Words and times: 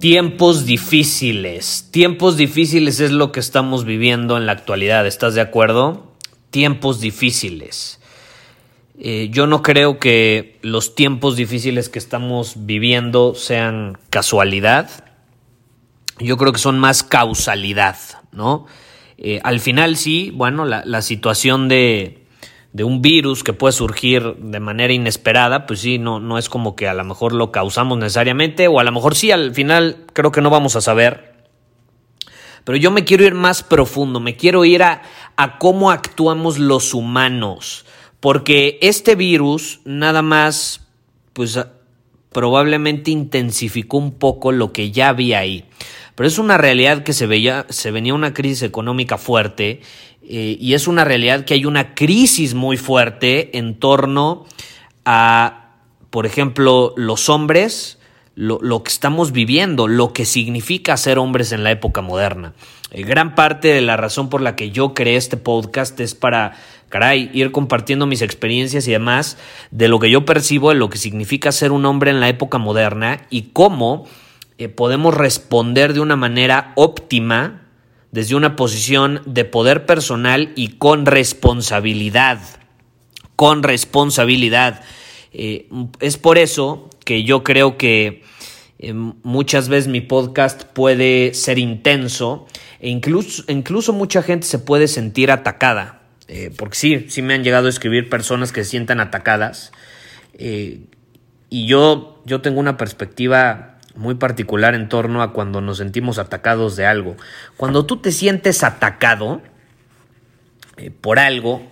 Tiempos 0.00 0.64
difíciles. 0.64 1.88
Tiempos 1.90 2.36
difíciles 2.36 3.00
es 3.00 3.10
lo 3.10 3.32
que 3.32 3.40
estamos 3.40 3.84
viviendo 3.84 4.36
en 4.36 4.46
la 4.46 4.52
actualidad, 4.52 5.06
¿estás 5.08 5.34
de 5.34 5.40
acuerdo? 5.40 6.12
Tiempos 6.50 7.00
difíciles. 7.00 7.98
Eh, 9.00 9.28
yo 9.32 9.48
no 9.48 9.60
creo 9.62 9.98
que 9.98 10.58
los 10.62 10.94
tiempos 10.94 11.34
difíciles 11.34 11.88
que 11.88 11.98
estamos 11.98 12.66
viviendo 12.66 13.34
sean 13.34 13.98
casualidad. 14.08 14.88
Yo 16.20 16.36
creo 16.36 16.52
que 16.52 16.60
son 16.60 16.78
más 16.78 17.02
causalidad, 17.02 17.96
¿no? 18.30 18.66
Eh, 19.16 19.40
al 19.42 19.58
final 19.58 19.96
sí, 19.96 20.30
bueno, 20.32 20.64
la 20.64 21.02
situación 21.02 21.68
de, 21.68 22.17
de 22.72 22.84
un 22.84 23.00
virus 23.00 23.42
que 23.42 23.52
puede 23.52 23.72
surgir 23.72 24.36
de 24.36 24.60
manera 24.60 24.92
inesperada, 24.92 25.66
pues 25.66 25.80
sí, 25.80 25.98
no, 25.98 26.20
no 26.20 26.38
es 26.38 26.48
como 26.48 26.76
que 26.76 26.88
a 26.88 26.94
lo 26.94 27.04
mejor 27.04 27.32
lo 27.32 27.50
causamos 27.50 27.98
necesariamente, 27.98 28.68
o 28.68 28.78
a 28.78 28.84
lo 28.84 28.92
mejor 28.92 29.14
sí, 29.14 29.30
al 29.30 29.54
final 29.54 30.04
creo 30.12 30.32
que 30.32 30.40
no 30.40 30.50
vamos 30.50 30.76
a 30.76 30.80
saber. 30.80 31.34
Pero 32.64 32.76
yo 32.76 32.90
me 32.90 33.04
quiero 33.04 33.24
ir 33.24 33.34
más 33.34 33.62
profundo, 33.62 34.20
me 34.20 34.36
quiero 34.36 34.64
ir 34.64 34.82
a, 34.82 35.02
a 35.36 35.58
cómo 35.58 35.90
actuamos 35.90 36.58
los 36.58 36.92
humanos, 36.92 37.86
porque 38.20 38.78
este 38.82 39.14
virus 39.14 39.80
nada 39.84 40.20
más, 40.20 40.86
pues 41.32 41.58
probablemente 42.30 43.10
intensificó 43.10 43.96
un 43.96 44.12
poco 44.12 44.52
lo 44.52 44.72
que 44.72 44.90
ya 44.90 45.08
había 45.08 45.38
ahí. 45.38 45.64
Pero 46.14 46.26
es 46.26 46.38
una 46.38 46.58
realidad 46.58 47.04
que 47.04 47.12
se, 47.12 47.26
veía, 47.26 47.64
se 47.68 47.90
venía 47.90 48.12
una 48.12 48.34
crisis 48.34 48.62
económica 48.62 49.18
fuerte 49.18 49.80
eh, 50.30 50.58
y 50.60 50.74
es 50.74 50.86
una 50.86 51.04
realidad 51.04 51.46
que 51.46 51.54
hay 51.54 51.64
una 51.64 51.94
crisis 51.94 52.52
muy 52.52 52.76
fuerte 52.76 53.56
en 53.56 53.74
torno 53.74 54.44
a, 55.06 55.70
por 56.10 56.26
ejemplo, 56.26 56.92
los 56.98 57.30
hombres, 57.30 57.98
lo, 58.34 58.82
que 58.82 58.90
estamos 58.90 59.32
viviendo, 59.32 59.88
lo 59.88 60.12
que 60.12 60.26
significa 60.26 60.98
ser 60.98 61.18
hombres 61.18 61.52
en 61.52 61.64
la 61.64 61.70
época 61.70 62.02
moderna. 62.02 62.52
Eh, 62.90 63.04
gran 63.04 63.34
parte 63.34 63.68
de 63.68 63.80
la 63.80 63.96
razón 63.96 64.28
por 64.28 64.42
la 64.42 64.54
que 64.54 64.70
yo 64.70 64.92
creé 64.92 65.16
este 65.16 65.38
podcast 65.38 65.98
es 65.98 66.14
para, 66.14 66.56
caray, 66.90 67.30
ir 67.32 67.50
compartiendo 67.50 68.06
mis 68.06 68.20
experiencias 68.20 68.86
y 68.86 68.92
demás 68.92 69.38
de 69.70 69.88
lo 69.88 69.98
que 69.98 70.10
yo 70.10 70.26
percibo 70.26 70.68
de 70.68 70.74
lo 70.74 70.90
que 70.90 70.98
significa 70.98 71.52
ser 71.52 71.72
un 71.72 71.86
hombre 71.86 72.10
en 72.10 72.20
la 72.20 72.28
época 72.28 72.58
moderna 72.58 73.26
y 73.30 73.44
cómo 73.54 74.06
eh, 74.58 74.68
podemos 74.68 75.14
responder 75.14 75.94
de 75.94 76.00
una 76.00 76.16
manera 76.16 76.74
óptima 76.76 77.62
desde 78.18 78.34
una 78.34 78.56
posición 78.56 79.22
de 79.26 79.44
poder 79.44 79.86
personal 79.86 80.50
y 80.56 80.70
con 80.70 81.06
responsabilidad. 81.06 82.40
Con 83.36 83.62
responsabilidad. 83.62 84.82
Eh, 85.32 85.68
es 86.00 86.16
por 86.16 86.36
eso 86.36 86.90
que 87.04 87.22
yo 87.22 87.44
creo 87.44 87.78
que 87.78 88.24
eh, 88.80 88.92
muchas 88.92 89.68
veces 89.68 89.86
mi 89.86 90.00
podcast 90.00 90.64
puede 90.64 91.32
ser 91.32 91.60
intenso 91.60 92.48
e 92.80 92.88
incluso, 92.88 93.44
incluso 93.46 93.92
mucha 93.92 94.20
gente 94.20 94.48
se 94.48 94.58
puede 94.58 94.88
sentir 94.88 95.30
atacada. 95.30 96.02
Eh, 96.26 96.50
porque 96.58 96.76
sí, 96.76 97.06
sí 97.10 97.22
me 97.22 97.34
han 97.34 97.44
llegado 97.44 97.68
a 97.68 97.70
escribir 97.70 98.10
personas 98.10 98.50
que 98.50 98.64
se 98.64 98.70
sientan 98.70 98.98
atacadas. 98.98 99.70
y 100.36 101.66
yo, 101.68 102.20
yo 102.26 102.40
tengo 102.40 102.58
una 102.58 102.76
perspectiva 102.76 103.77
muy 103.98 104.14
particular 104.14 104.76
en 104.76 104.88
torno 104.88 105.22
a 105.22 105.32
cuando 105.32 105.60
nos 105.60 105.78
sentimos 105.78 106.18
atacados 106.18 106.76
de 106.76 106.86
algo. 106.86 107.16
Cuando 107.56 107.84
tú 107.84 107.96
te 107.96 108.12
sientes 108.12 108.62
atacado 108.62 109.42
eh, 110.76 110.92
por 110.92 111.18
algo, 111.18 111.66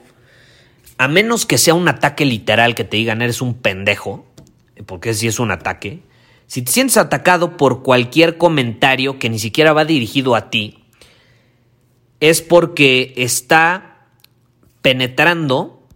a 0.98 1.06
menos 1.06 1.47
que 1.47 1.56
sea 1.56 1.75
un 1.75 1.86
ataque 1.86 2.25
literal 2.25 2.75
que 2.75 2.82
te 2.82 2.97
digan 2.97 3.22
eres 3.22 3.41
un 3.41 3.54
pendejo, 3.54 4.26
eh, 4.75 4.82
porque 4.82 5.15
si 5.15 5.28
es 5.28 5.38
un 5.38 5.53
ataque, 5.53 6.00
si 6.48 6.62
te 6.62 6.72
sientes 6.72 6.97
atacado 6.97 7.56
por 7.56 7.84
cualquier 7.84 8.38
comentario 8.38 9.20
que 9.20 9.31
ni 9.31 9.38
siquiera 9.38 9.72
va 9.72 9.84
dirigido 9.84 10.34
a 10.34 10.50
ti, 10.50 10.84
es 12.19 12.42
porque 12.42 13.15
está 13.16 14.09
penetrando 14.82 15.86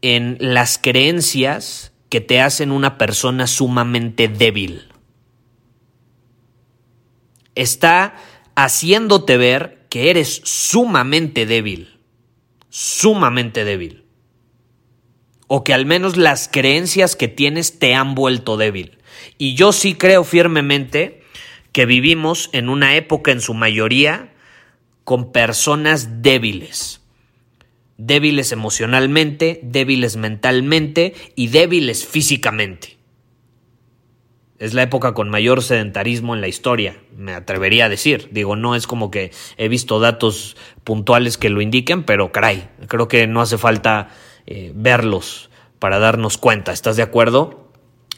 en 0.00 0.36
las 0.38 0.78
creencias 0.78 1.92
que 2.08 2.20
te 2.20 2.40
hacen 2.40 2.70
una 2.70 2.98
persona 2.98 3.48
sumamente 3.48 4.28
débil 4.28 4.89
está 7.54 8.14
haciéndote 8.54 9.36
ver 9.36 9.86
que 9.88 10.10
eres 10.10 10.40
sumamente 10.44 11.46
débil, 11.46 11.98
sumamente 12.68 13.64
débil. 13.64 14.04
O 15.46 15.64
que 15.64 15.74
al 15.74 15.84
menos 15.84 16.16
las 16.16 16.48
creencias 16.48 17.16
que 17.16 17.26
tienes 17.26 17.80
te 17.80 17.94
han 17.94 18.14
vuelto 18.14 18.56
débil. 18.56 18.98
Y 19.36 19.54
yo 19.54 19.72
sí 19.72 19.94
creo 19.94 20.22
firmemente 20.22 21.22
que 21.72 21.86
vivimos 21.86 22.50
en 22.52 22.68
una 22.68 22.94
época 22.94 23.32
en 23.32 23.40
su 23.40 23.54
mayoría 23.54 24.32
con 25.02 25.32
personas 25.32 26.22
débiles. 26.22 27.00
Débiles 27.96 28.52
emocionalmente, 28.52 29.60
débiles 29.64 30.16
mentalmente 30.16 31.14
y 31.34 31.48
débiles 31.48 32.06
físicamente. 32.06 32.99
Es 34.60 34.74
la 34.74 34.82
época 34.82 35.14
con 35.14 35.30
mayor 35.30 35.62
sedentarismo 35.62 36.34
en 36.34 36.42
la 36.42 36.46
historia, 36.46 36.98
me 37.16 37.32
atrevería 37.32 37.86
a 37.86 37.88
decir. 37.88 38.28
Digo, 38.30 38.56
no 38.56 38.74
es 38.74 38.86
como 38.86 39.10
que 39.10 39.32
he 39.56 39.68
visto 39.68 40.00
datos 40.00 40.54
puntuales 40.84 41.38
que 41.38 41.48
lo 41.48 41.62
indiquen, 41.62 42.04
pero 42.04 42.30
caray, 42.30 42.68
creo 42.86 43.08
que 43.08 43.26
no 43.26 43.40
hace 43.40 43.56
falta 43.56 44.10
eh, 44.46 44.70
verlos 44.74 45.48
para 45.78 45.98
darnos 45.98 46.36
cuenta. 46.36 46.72
¿Estás 46.72 46.96
de 46.96 47.02
acuerdo? 47.02 47.70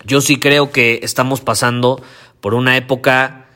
Yo 0.05 0.21
sí 0.21 0.41
creo 0.41 0.73
que 0.73 0.99
estamos 1.05 1.41
pasando 1.41 2.03
por 2.41 2.55
una 2.55 2.77
época 2.77 3.47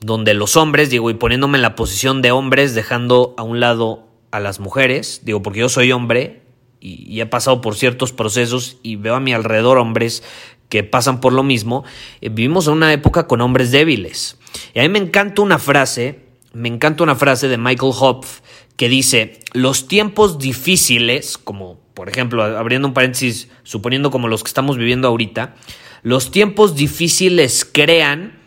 donde 0.00 0.32
los 0.32 0.56
hombres, 0.56 0.88
digo, 0.88 1.10
y 1.10 1.14
poniéndome 1.14 1.58
en 1.58 1.62
la 1.62 1.74
posición 1.74 2.22
de 2.22 2.30
hombres, 2.30 2.76
dejando 2.76 3.34
a 3.38 3.42
un 3.42 3.58
lado 3.58 4.06
a 4.30 4.38
las 4.38 4.60
mujeres, 4.60 5.22
digo, 5.24 5.42
porque 5.42 5.58
yo 5.58 5.68
soy 5.68 5.90
hombre 5.90 6.42
y, 6.78 7.12
y 7.12 7.20
he 7.20 7.26
pasado 7.26 7.60
por 7.60 7.74
ciertos 7.74 8.12
procesos 8.12 8.78
y 8.84 8.94
veo 8.94 9.16
a 9.16 9.20
mi 9.20 9.32
alrededor 9.32 9.78
hombres 9.78 10.22
que 10.70 10.82
pasan 10.82 11.20
por 11.20 11.34
lo 11.34 11.42
mismo, 11.42 11.84
eh, 12.22 12.30
vivimos 12.30 12.66
en 12.66 12.74
una 12.74 12.92
época 12.94 13.26
con 13.26 13.42
hombres 13.42 13.70
débiles. 13.70 14.38
Y 14.72 14.78
a 14.78 14.82
mí 14.82 14.88
me 14.88 14.98
encanta 14.98 15.42
una 15.42 15.58
frase, 15.58 16.20
me 16.54 16.68
encanta 16.68 17.02
una 17.04 17.16
frase 17.16 17.48
de 17.48 17.58
Michael 17.58 17.92
Hopf 17.94 18.40
que 18.76 18.88
dice, 18.88 19.40
los 19.52 19.88
tiempos 19.88 20.38
difíciles, 20.38 21.36
como 21.36 21.78
por 21.92 22.08
ejemplo, 22.08 22.42
abriendo 22.42 22.88
un 22.88 22.94
paréntesis, 22.94 23.50
suponiendo 23.62 24.10
como 24.10 24.26
los 24.26 24.42
que 24.42 24.48
estamos 24.48 24.78
viviendo 24.78 25.06
ahorita, 25.06 25.54
los 26.02 26.30
tiempos 26.30 26.74
difíciles 26.74 27.68
crean 27.70 28.40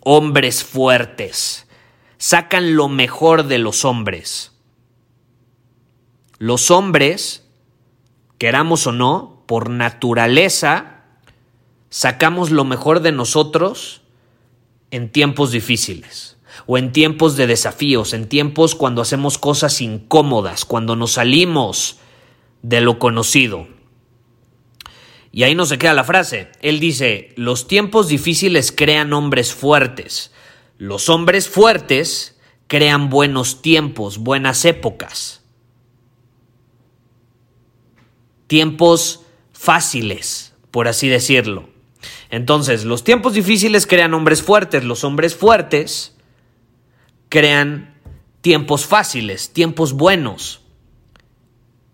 hombres 0.00 0.64
fuertes, 0.64 1.68
sacan 2.16 2.74
lo 2.74 2.88
mejor 2.88 3.44
de 3.44 3.58
los 3.58 3.84
hombres. 3.84 4.50
Los 6.38 6.72
hombres, 6.72 7.46
queramos 8.36 8.88
o 8.88 8.92
no, 8.92 9.44
por 9.46 9.70
naturaleza, 9.70 10.97
sacamos 11.90 12.50
lo 12.50 12.64
mejor 12.64 13.00
de 13.00 13.12
nosotros 13.12 14.02
en 14.90 15.10
tiempos 15.10 15.50
difíciles 15.50 16.38
o 16.66 16.78
en 16.78 16.92
tiempos 16.92 17.36
de 17.36 17.46
desafíos, 17.46 18.12
en 18.12 18.28
tiempos 18.28 18.74
cuando 18.74 19.02
hacemos 19.02 19.38
cosas 19.38 19.80
incómodas, 19.80 20.64
cuando 20.64 20.96
nos 20.96 21.12
salimos 21.12 21.98
de 22.62 22.80
lo 22.80 22.98
conocido. 22.98 23.68
Y 25.30 25.42
ahí 25.42 25.54
no 25.54 25.66
se 25.66 25.78
queda 25.78 25.94
la 25.94 26.04
frase. 26.04 26.50
Él 26.60 26.80
dice, 26.80 27.32
los 27.36 27.68
tiempos 27.68 28.08
difíciles 28.08 28.72
crean 28.72 29.12
hombres 29.12 29.52
fuertes. 29.52 30.32
Los 30.78 31.08
hombres 31.08 31.48
fuertes 31.48 32.38
crean 32.66 33.10
buenos 33.10 33.62
tiempos, 33.62 34.18
buenas 34.18 34.64
épocas. 34.64 35.44
Tiempos 38.46 39.22
fáciles, 39.52 40.54
por 40.70 40.88
así 40.88 41.08
decirlo. 41.08 41.68
Entonces, 42.30 42.84
los 42.84 43.04
tiempos 43.04 43.34
difíciles 43.34 43.86
crean 43.86 44.14
hombres 44.14 44.42
fuertes, 44.42 44.84
los 44.84 45.04
hombres 45.04 45.34
fuertes 45.34 46.14
crean 47.28 47.94
tiempos 48.40 48.86
fáciles, 48.86 49.52
tiempos 49.52 49.94
buenos. 49.94 50.62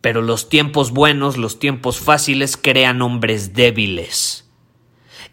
Pero 0.00 0.22
los 0.22 0.48
tiempos 0.48 0.90
buenos, 0.90 1.36
los 1.38 1.58
tiempos 1.58 1.98
fáciles 1.98 2.56
crean 2.56 3.00
hombres 3.00 3.54
débiles. 3.54 4.48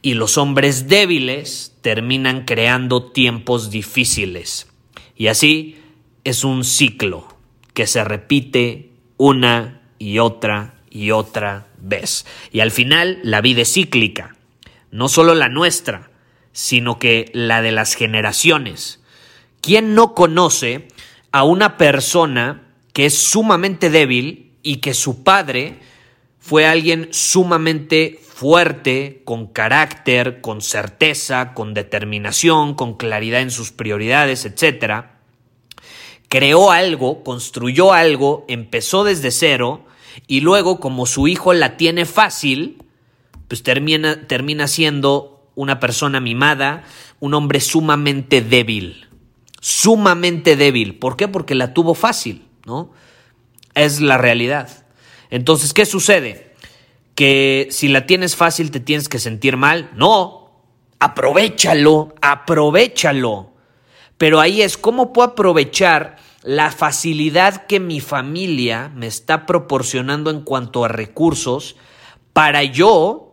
Y 0.01 0.13
los 0.13 0.37
hombres 0.37 0.87
débiles 0.87 1.75
terminan 1.81 2.45
creando 2.45 3.11
tiempos 3.11 3.69
difíciles. 3.69 4.67
Y 5.15 5.27
así 5.27 5.77
es 6.23 6.43
un 6.43 6.63
ciclo 6.63 7.27
que 7.73 7.87
se 7.87 8.03
repite 8.03 8.91
una 9.17 9.81
y 9.99 10.19
otra 10.19 10.75
y 10.89 11.11
otra 11.11 11.67
vez. 11.79 12.25
Y 12.51 12.59
al 12.59 12.71
final 12.71 13.19
la 13.23 13.41
vida 13.41 13.61
es 13.61 13.73
cíclica, 13.73 14.35
no 14.91 15.09
solo 15.09 15.35
la 15.35 15.49
nuestra, 15.49 16.11
sino 16.51 16.99
que 16.99 17.29
la 17.33 17.61
de 17.61 17.71
las 17.71 17.95
generaciones. 17.95 19.01
¿Quién 19.61 19.95
no 19.95 20.13
conoce 20.13 20.87
a 21.31 21.43
una 21.43 21.77
persona 21.77 22.67
que 22.93 23.05
es 23.05 23.17
sumamente 23.17 23.89
débil 23.89 24.53
y 24.63 24.77
que 24.77 24.93
su 24.93 25.23
padre 25.23 25.79
fue 26.39 26.65
alguien 26.65 27.07
sumamente 27.11 28.19
fuerte, 28.41 29.21
con 29.23 29.45
carácter, 29.47 30.41
con 30.41 30.61
certeza, 30.61 31.53
con 31.53 31.75
determinación, 31.75 32.73
con 32.73 32.95
claridad 32.95 33.41
en 33.41 33.51
sus 33.51 33.71
prioridades, 33.71 34.45
etc. 34.45 35.05
Creó 36.27 36.71
algo, 36.71 37.23
construyó 37.23 37.93
algo, 37.93 38.45
empezó 38.47 39.03
desde 39.03 39.29
cero 39.29 39.85
y 40.25 40.41
luego 40.41 40.79
como 40.79 41.05
su 41.05 41.27
hijo 41.27 41.53
la 41.53 41.77
tiene 41.77 42.05
fácil, 42.05 42.81
pues 43.51 43.63
termina, 43.63 44.27
termina 44.27 44.67
siendo 44.67 45.49
una 45.55 45.79
persona 45.79 46.19
mimada, 46.19 46.83
un 47.19 47.33
hombre 47.33 47.59
sumamente 47.59 48.41
débil 48.41 49.11
sumamente 49.61 50.57
débil. 50.57 50.97
¿Por 50.97 51.15
qué? 51.15 51.29
Porque 51.29 51.55
la 51.55 51.73
tuvo 51.73 51.93
fácil, 51.93 52.45
¿no? 52.65 52.91
Es 53.73 54.01
la 54.01 54.17
realidad. 54.17 54.85
Entonces, 55.29 55.73
¿qué 55.73 55.85
sucede? 55.85 56.55
Que 57.15 57.67
si 57.71 57.87
la 57.87 58.05
tienes 58.05 58.35
fácil 58.35 58.71
te 58.71 58.81
tienes 58.81 59.07
que 59.07 59.19
sentir 59.19 59.55
mal. 59.55 59.91
No, 59.95 60.51
aprovechalo, 60.99 62.15
aprovechalo. 62.21 63.51
Pero 64.17 64.41
ahí 64.41 64.61
es, 64.61 64.77
¿cómo 64.77 65.13
puedo 65.13 65.29
aprovechar 65.29 66.17
la 66.43 66.71
facilidad 66.71 67.67
que 67.67 67.79
mi 67.79 68.01
familia 68.01 68.91
me 68.95 69.07
está 69.07 69.45
proporcionando 69.45 70.31
en 70.31 70.41
cuanto 70.41 70.83
a 70.83 70.87
recursos 70.87 71.75
para 72.33 72.63
yo 72.63 73.30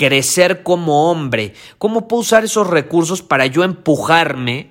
crecer 0.00 0.62
como 0.62 1.10
hombre? 1.10 1.52
¿Cómo 1.76 2.08
puedo 2.08 2.22
usar 2.22 2.42
esos 2.42 2.66
recursos 2.66 3.20
para 3.20 3.44
yo 3.44 3.64
empujarme 3.64 4.70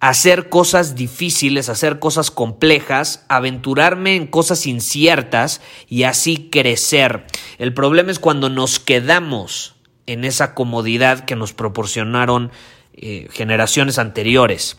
hacer 0.00 0.48
cosas 0.48 0.94
difíciles, 0.94 1.68
hacer 1.68 1.98
cosas 1.98 2.30
complejas, 2.30 3.26
aventurarme 3.28 4.16
en 4.16 4.26
cosas 4.26 4.66
inciertas 4.66 5.60
y 5.86 6.04
así 6.04 6.48
crecer. 6.50 7.26
El 7.58 7.74
problema 7.74 8.10
es 8.10 8.18
cuando 8.18 8.48
nos 8.48 8.78
quedamos 8.78 9.76
en 10.06 10.24
esa 10.24 10.54
comodidad 10.54 11.26
que 11.26 11.36
nos 11.36 11.52
proporcionaron 11.52 12.50
eh, 12.94 13.28
generaciones 13.32 13.98
anteriores. 13.98 14.78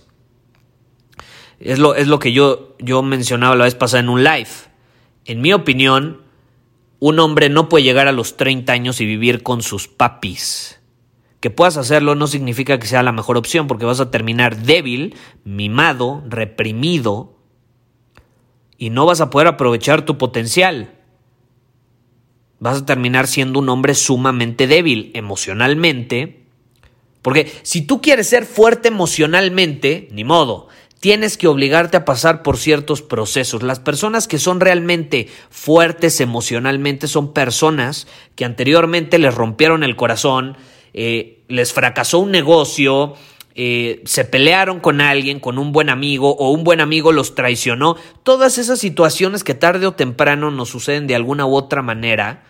Es 1.59 1.77
lo, 1.77 1.94
es 1.94 2.07
lo 2.07 2.18
que 2.18 2.31
yo, 2.31 2.75
yo 2.80 3.03
mencionaba 3.03 3.56
la 3.56 3.65
vez 3.65 3.75
pasada 3.75 4.00
en 4.00 4.09
un 4.09 4.24
live. 4.24 4.50
En 5.25 5.42
mi 5.42 5.53
opinión, 5.53 6.28
un 6.99 7.19
hombre 7.19 7.49
no 7.49 7.69
puede 7.69 7.83
llegar 7.83 8.07
a 8.07 8.11
los 8.11 8.37
30 8.37 8.71
años 8.71 9.01
y 9.01 9.05
vivir 9.05 9.43
con 9.43 9.61
sus 9.61 9.87
papis. 9.87 10.79
Que 11.39 11.49
puedas 11.49 11.77
hacerlo 11.77 12.15
no 12.15 12.27
significa 12.27 12.79
que 12.79 12.87
sea 12.87 13.03
la 13.03 13.13
mejor 13.13 13.37
opción 13.37 13.67
porque 13.67 13.85
vas 13.85 14.01
a 14.01 14.11
terminar 14.11 14.57
débil, 14.57 15.15
mimado, 15.45 16.21
reprimido 16.27 17.37
y 18.77 18.89
no 18.89 19.05
vas 19.05 19.21
a 19.21 19.29
poder 19.29 19.47
aprovechar 19.47 20.03
tu 20.03 20.17
potencial. 20.17 20.95
Vas 22.59 22.81
a 22.81 22.85
terminar 22.85 23.27
siendo 23.27 23.59
un 23.59 23.69
hombre 23.69 23.95
sumamente 23.95 24.67
débil 24.67 25.11
emocionalmente. 25.13 26.43
Porque 27.21 27.51
si 27.63 27.81
tú 27.81 28.01
quieres 28.01 28.27
ser 28.27 28.45
fuerte 28.45 28.89
emocionalmente, 28.89 30.09
ni 30.11 30.25
modo, 30.25 30.67
tienes 30.99 31.37
que 31.37 31.47
obligarte 31.47 31.97
a 31.97 32.05
pasar 32.05 32.43
por 32.43 32.57
ciertos 32.57 33.01
procesos. 33.01 33.63
Las 33.63 33.79
personas 33.79 34.27
que 34.27 34.39
son 34.39 34.59
realmente 34.59 35.27
fuertes 35.49 36.19
emocionalmente 36.19 37.07
son 37.07 37.33
personas 37.33 38.07
que 38.35 38.45
anteriormente 38.45 39.17
les 39.17 39.33
rompieron 39.33 39.83
el 39.83 39.95
corazón, 39.95 40.57
eh, 40.93 41.43
les 41.47 41.73
fracasó 41.73 42.19
un 42.19 42.31
negocio, 42.31 43.15
eh, 43.55 44.01
se 44.05 44.25
pelearon 44.25 44.79
con 44.79 45.01
alguien, 45.01 45.39
con 45.39 45.57
un 45.57 45.71
buen 45.71 45.89
amigo, 45.89 46.35
o 46.35 46.51
un 46.51 46.63
buen 46.63 46.81
amigo 46.81 47.11
los 47.11 47.35
traicionó. 47.35 47.95
Todas 48.23 48.57
esas 48.57 48.79
situaciones 48.79 49.43
que 49.43 49.55
tarde 49.55 49.87
o 49.87 49.93
temprano 49.93 50.51
nos 50.51 50.69
suceden 50.69 51.07
de 51.07 51.15
alguna 51.15 51.45
u 51.45 51.55
otra 51.55 51.81
manera, 51.81 52.43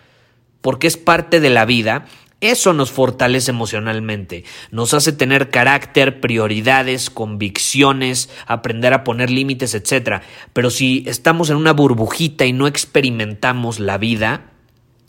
porque 0.60 0.86
es 0.86 0.96
parte 0.96 1.40
de 1.40 1.50
la 1.50 1.64
vida, 1.64 2.06
eso 2.40 2.72
nos 2.72 2.90
fortalece 2.90 3.50
emocionalmente, 3.50 4.44
nos 4.70 4.94
hace 4.94 5.12
tener 5.12 5.50
carácter, 5.50 6.20
prioridades, 6.20 7.10
convicciones, 7.10 8.30
aprender 8.46 8.94
a 8.94 9.04
poner 9.04 9.30
límites, 9.30 9.74
etc. 9.74 10.22
Pero 10.52 10.70
si 10.70 11.04
estamos 11.06 11.50
en 11.50 11.56
una 11.56 11.72
burbujita 11.72 12.46
y 12.46 12.52
no 12.52 12.66
experimentamos 12.66 13.78
la 13.78 13.98
vida, 13.98 14.52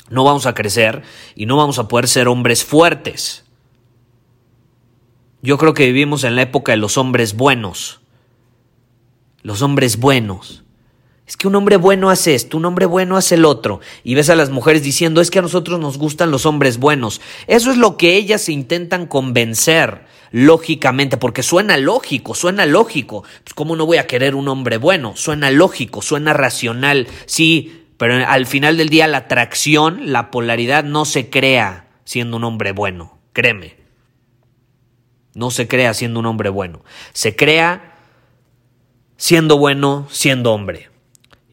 no 0.09 0.25
vamos 0.25 0.45
a 0.45 0.53
crecer 0.53 1.03
y 1.35 1.45
no 1.45 1.55
vamos 1.55 1.79
a 1.79 1.87
poder 1.87 2.09
ser 2.09 2.27
hombres 2.27 2.65
fuertes. 2.65 3.45
Yo 5.41 5.57
creo 5.57 5.73
que 5.73 5.85
vivimos 5.85 6.25
en 6.25 6.35
la 6.35 6.43
época 6.43 6.73
de 6.73 6.77
los 6.77 6.97
hombres 6.97 7.35
buenos. 7.35 8.01
Los 9.41 9.61
hombres 9.61 9.97
buenos. 9.97 10.63
Es 11.31 11.37
que 11.37 11.47
un 11.47 11.55
hombre 11.55 11.77
bueno 11.77 12.09
hace 12.09 12.35
esto, 12.35 12.57
un 12.57 12.65
hombre 12.65 12.85
bueno 12.85 13.15
hace 13.15 13.35
el 13.35 13.45
otro. 13.45 13.79
Y 14.03 14.15
ves 14.15 14.29
a 14.29 14.35
las 14.35 14.49
mujeres 14.49 14.83
diciendo, 14.83 15.21
es 15.21 15.31
que 15.31 15.39
a 15.39 15.41
nosotros 15.41 15.79
nos 15.79 15.97
gustan 15.97 16.29
los 16.29 16.45
hombres 16.45 16.77
buenos. 16.77 17.21
Eso 17.47 17.71
es 17.71 17.77
lo 17.77 17.95
que 17.95 18.17
ellas 18.17 18.41
se 18.41 18.51
intentan 18.51 19.05
convencer, 19.05 20.01
lógicamente, 20.31 21.15
porque 21.15 21.41
suena 21.41 21.77
lógico, 21.77 22.35
suena 22.35 22.65
lógico. 22.65 23.23
Pues, 23.45 23.53
¿Cómo 23.53 23.77
no 23.77 23.85
voy 23.85 23.95
a 23.95 24.07
querer 24.07 24.35
un 24.35 24.49
hombre 24.49 24.75
bueno? 24.75 25.13
Suena 25.15 25.51
lógico, 25.51 26.01
suena 26.01 26.33
racional. 26.33 27.07
Sí, 27.27 27.85
pero 27.95 28.27
al 28.27 28.45
final 28.45 28.75
del 28.75 28.89
día 28.89 29.07
la 29.07 29.19
atracción, 29.19 30.11
la 30.11 30.31
polaridad 30.31 30.83
no 30.83 31.05
se 31.05 31.29
crea 31.29 31.87
siendo 32.03 32.35
un 32.35 32.43
hombre 32.43 32.73
bueno, 32.73 33.19
créeme. 33.31 33.77
No 35.33 35.49
se 35.49 35.69
crea 35.69 35.93
siendo 35.93 36.19
un 36.19 36.25
hombre 36.25 36.49
bueno. 36.49 36.83
Se 37.13 37.37
crea 37.37 37.95
siendo 39.15 39.57
bueno 39.57 40.09
siendo 40.11 40.51
hombre. 40.51 40.90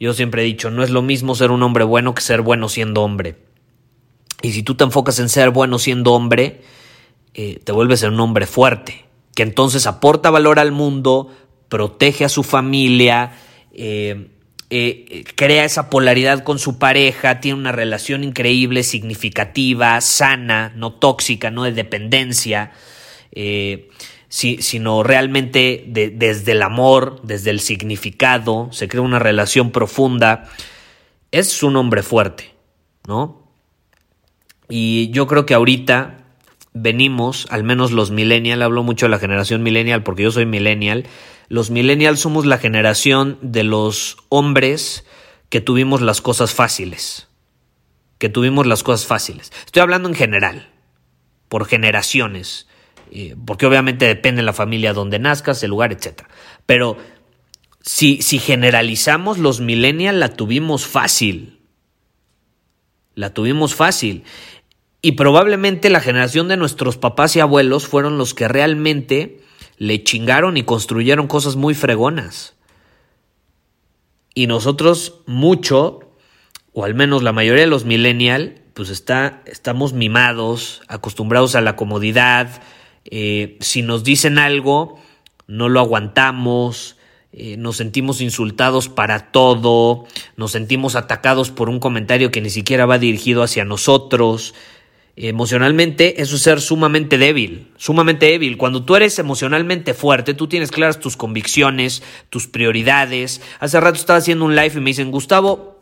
Yo 0.01 0.15
siempre 0.15 0.43
he 0.43 0.45
dicho, 0.45 0.71
no 0.71 0.85
es 0.85 0.91
lo 0.91 1.03
mismo 1.03 1.35
ser 1.35 1.51
un 1.51 1.63
hombre 1.63 1.85
bueno 1.85 2.15
que 2.15 2.23
ser 2.23 2.43
bueno 2.43 2.69
siendo 2.69 3.03
hombre. 3.03 3.37
Y 4.43 4.53
si 4.53 4.63
tú 4.63 4.77
te 4.77 4.85
enfocas 4.85 5.19
en 5.19 5.29
ser 5.29 5.51
bueno 5.51 5.79
siendo 5.79 6.13
hombre, 6.13 6.63
eh, 7.35 7.61
te 7.65 7.73
vuelves 7.73 8.03
un 8.05 8.19
hombre 8.21 8.47
fuerte, 8.47 9.05
que 9.35 9.43
entonces 9.43 9.87
aporta 9.87 10.31
valor 10.31 10.61
al 10.61 10.71
mundo, 10.71 11.35
protege 11.69 12.25
a 12.25 12.29
su 12.29 12.45
familia, 12.45 13.33
eh, 13.73 14.29
eh, 14.71 15.25
crea 15.35 15.65
esa 15.65 15.91
polaridad 15.91 16.45
con 16.45 16.61
su 16.61 16.79
pareja, 16.79 17.41
tiene 17.41 17.59
una 17.59 17.73
relación 17.73 18.23
increíble, 18.23 18.85
significativa, 18.85 20.01
sana, 20.01 20.73
no 20.77 20.93
tóxica, 20.93 21.51
no 21.51 21.65
de 21.65 21.73
dependencia, 21.73 22.73
sino 24.29 25.03
realmente 25.03 25.85
desde 25.87 26.53
el 26.53 26.63
amor, 26.63 27.21
desde 27.23 27.51
el 27.51 27.61
significado, 27.61 28.69
se 28.73 28.89
crea 28.89 29.03
una 29.03 29.19
relación 29.19 29.71
profunda. 29.71 30.51
Es 31.31 31.63
un 31.63 31.77
hombre 31.77 32.03
fuerte, 32.03 32.55
¿no? 33.07 33.49
Y 34.69 35.11
yo 35.11 35.27
creo 35.27 35.47
que 35.47 35.55
ahorita 35.55 36.19
venimos, 36.75 37.47
al 37.51 37.65
menos 37.65 37.93
los 37.93 38.11
millennial, 38.11 38.63
hablo 38.63 38.83
mucho 38.83 39.07
de 39.07 39.11
la 39.11 39.19
generación 39.19 39.63
millennial 39.63 40.03
porque 40.03 40.23
yo 40.23 40.31
soy 40.31 40.47
millennial, 40.47 41.07
los 41.49 41.71
millennials 41.71 42.21
somos 42.21 42.45
la 42.45 42.59
generación 42.59 43.39
de 43.41 43.65
los 43.65 44.19
hombres 44.29 45.07
que 45.49 45.63
tuvimos 45.63 46.03
las 46.03 46.21
cosas 46.21 46.53
fáciles. 46.53 47.29
Que 48.19 48.29
tuvimos 48.29 48.67
las 48.67 48.83
cosas 48.83 49.07
fáciles. 49.07 49.53
Estoy 49.65 49.81
hablando 49.81 50.09
en 50.09 50.15
general, 50.15 50.71
por 51.49 51.67
generaciones, 51.67 52.68
eh, 53.13 53.37
porque 53.45 53.67
obviamente 53.67 54.07
depende 54.07 54.43
de 54.43 54.47
la 54.47 54.53
familia 54.53 54.93
donde 54.93 55.19
nazcas, 55.19 55.63
el 55.63 55.71
lugar, 55.71 55.93
etc. 55.93 56.23
Pero 56.67 56.97
si, 57.81 58.23
si 58.23 58.39
generalizamos, 58.39 59.39
los 59.39 59.61
millennials 59.61 60.19
la 60.19 60.35
tuvimos 60.35 60.87
fácil. 60.87 61.61
La 63.15 63.35
tuvimos 63.35 63.75
fácil. 63.75 64.25
Y 65.01 65.13
probablemente 65.13 65.91
la 65.91 66.01
generación 66.01 66.49
de 66.49 66.57
nuestros 66.57 66.97
papás 66.97 67.37
y 67.37 67.41
abuelos 67.41 67.87
fueron 67.87 68.19
los 68.19 68.35
que 68.35 68.49
realmente 68.49 69.41
le 69.77 70.03
chingaron 70.03 70.57
y 70.57 70.65
construyeron 70.65 71.29
cosas 71.29 71.57
muy 71.57 71.75
fregonas. 71.75 72.57
Y 74.35 74.47
nosotros 74.47 75.21
mucho, 75.27 76.13
o 76.73 76.85
al 76.85 76.95
menos 76.95 77.23
la 77.23 77.33
mayoría 77.33 77.63
de 77.63 77.71
los 77.71 77.85
millennial, 77.85 78.63
pues 78.75 78.91
está, 78.91 79.43
estamos 79.47 79.93
mimados, 79.93 80.83
acostumbrados 80.89 81.55
a 81.55 81.61
la 81.61 81.75
comodidad. 81.75 82.63
Eh, 83.05 83.57
si 83.61 83.83
nos 83.83 84.05
dicen 84.05 84.39
algo, 84.39 84.99
no 85.47 85.69
lo 85.69 85.81
aguantamos, 85.81 86.97
eh, 87.33 87.57
nos 87.57 87.77
sentimos 87.77 88.21
insultados 88.21 88.89
para 88.89 89.31
todo, 89.31 90.07
nos 90.37 90.53
sentimos 90.53 90.97
atacados 90.97 91.51
por 91.51 91.69
un 91.69 91.79
comentario 91.79 92.31
que 92.31 92.41
ni 92.41 92.51
siquiera 92.51 92.87
va 92.87 92.99
dirigido 92.99 93.43
hacia 93.43 93.65
nosotros. 93.65 94.55
Emocionalmente 95.21 96.23
eso 96.23 96.37
es 96.37 96.43
ser 96.43 96.61
sumamente 96.61 97.19
débil, 97.19 97.73
sumamente 97.77 98.27
débil. 98.27 98.57
Cuando 98.57 98.85
tú 98.85 98.95
eres 98.95 99.19
emocionalmente 99.19 99.93
fuerte, 99.93 100.33
tú 100.33 100.47
tienes 100.47 100.71
claras 100.71 101.01
tus 101.01 101.17
convicciones, 101.17 102.05
tus 102.31 102.47
prioridades. 102.47 103.43
Hace 103.59 103.81
rato 103.81 103.99
estaba 103.99 104.21
haciendo 104.21 104.45
un 104.45 104.55
live 104.55 104.75
y 104.77 104.81
me 104.81 104.91
dicen, 104.91 105.11
Gustavo, 105.11 105.77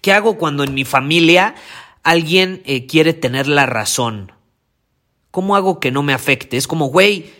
¿qué 0.00 0.12
hago 0.12 0.38
cuando 0.38 0.62
en 0.62 0.74
mi 0.74 0.84
familia 0.84 1.56
alguien 2.04 2.62
eh, 2.66 2.86
quiere 2.86 3.14
tener 3.14 3.48
la 3.48 3.66
razón? 3.66 4.32
¿Cómo 5.38 5.54
hago 5.54 5.78
que 5.78 5.92
no 5.92 6.02
me 6.02 6.14
afecte? 6.14 6.56
Es 6.56 6.66
como, 6.66 6.86
güey, 6.86 7.30